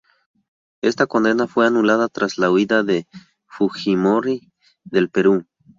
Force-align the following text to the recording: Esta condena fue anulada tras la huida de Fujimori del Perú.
Esta 0.81 1.05
condena 1.05 1.45
fue 1.45 1.67
anulada 1.67 2.09
tras 2.09 2.39
la 2.39 2.49
huida 2.49 2.81
de 2.81 3.05
Fujimori 3.45 4.51
del 4.83 5.11
Perú. 5.11 5.45